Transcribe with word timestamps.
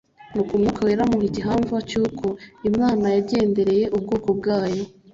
nuko 0.33 0.51
Umwuka 0.53 0.79
Wera 0.85 1.01
amuha 1.05 1.25
igihamva 1.29 1.75
cy'uko 1.89 2.25
Imana 2.69 3.05
yagendereye 3.15 3.85
ubwoko 3.95 4.29
bwayo, 4.39 4.83